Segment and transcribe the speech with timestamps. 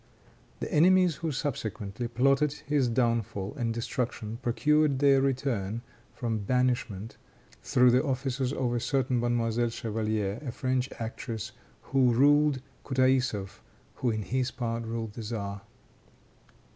[0.61, 7.17] The enemies who subsequently plotted his downfall and destruction procured their return from banishment
[7.61, 11.51] through the offices of a certain Mademoiselle Chevalier, a French actress
[11.83, 13.61] who ruled Kutaisoff,
[13.97, 15.61] who on his part ruled the Czar.